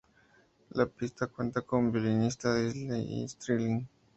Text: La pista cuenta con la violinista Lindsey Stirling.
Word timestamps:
La 0.71 0.87
pista 0.87 1.27
cuenta 1.27 1.61
con 1.61 1.85
la 1.85 1.91
violinista 1.91 2.55
Lindsey 2.57 3.27
Stirling. 3.29 3.87